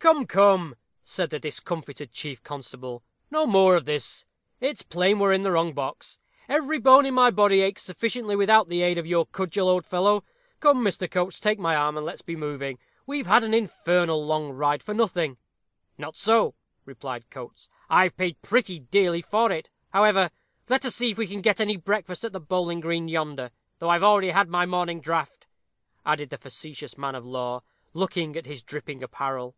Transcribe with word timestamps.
"Come, 0.00 0.26
come," 0.28 0.76
said 1.02 1.30
the 1.30 1.40
discomfited 1.40 2.12
chief 2.12 2.42
constable, 2.44 3.02
"no 3.32 3.48
more 3.48 3.74
of 3.74 3.84
this. 3.84 4.24
It's 4.60 4.82
plain 4.82 5.18
we're 5.18 5.32
in 5.32 5.42
the 5.42 5.50
wrong 5.50 5.72
box. 5.74 6.20
Every 6.48 6.78
bone 6.78 7.04
in 7.04 7.12
my 7.14 7.32
body 7.32 7.60
aches 7.62 7.82
sufficiently 7.82 8.36
without 8.36 8.68
the 8.68 8.82
aid 8.82 8.96
of 8.96 9.08
your 9.08 9.26
cudgel, 9.26 9.68
old 9.68 9.84
fellow. 9.84 10.22
Come, 10.60 10.84
Mr. 10.84 11.10
Coates, 11.10 11.40
take 11.40 11.58
my 11.58 11.74
arm, 11.74 11.96
and 11.96 12.06
let's 12.06 12.22
be 12.22 12.36
moving. 12.36 12.78
We've 13.06 13.26
had 13.26 13.42
an 13.42 13.52
infernal 13.52 14.24
long 14.24 14.50
ride 14.52 14.84
for 14.84 14.94
nothing." 14.94 15.36
"Not 15.98 16.16
so," 16.16 16.54
replied 16.84 17.28
Coates; 17.28 17.68
"I've 17.90 18.16
paid 18.16 18.40
pretty 18.40 18.78
dearly 18.78 19.20
for 19.20 19.50
it. 19.50 19.68
However, 19.92 20.30
let 20.68 20.84
us 20.84 20.94
see 20.94 21.10
if 21.10 21.18
we 21.18 21.26
can 21.26 21.42
get 21.42 21.60
any 21.60 21.76
breakfast 21.76 22.24
at 22.24 22.32
the 22.32 22.40
Bowling 22.40 22.78
green, 22.80 23.08
yonder; 23.08 23.50
though 23.80 23.90
I've 23.90 24.04
already 24.04 24.30
had 24.30 24.48
my 24.48 24.64
morning 24.64 25.00
draught," 25.00 25.46
added 26.06 26.30
the 26.30 26.38
facetious 26.38 26.96
man 26.96 27.16
of 27.16 27.26
law, 27.26 27.62
looking 27.92 28.36
at 28.36 28.46
his 28.46 28.62
dripping 28.62 29.02
apparel. 29.02 29.56